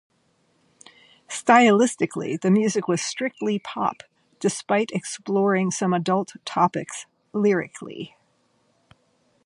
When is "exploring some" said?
4.95-5.93